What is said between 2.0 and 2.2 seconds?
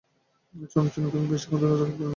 না।